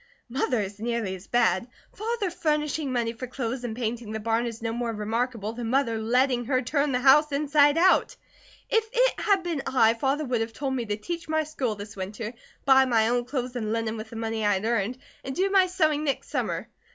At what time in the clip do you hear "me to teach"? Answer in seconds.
10.73-11.29